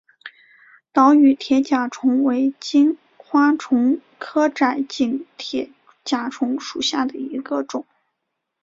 [0.91, 5.69] 岛屿铁甲虫为金花虫科窄颈铁
[6.03, 7.85] 甲虫属下的一个种。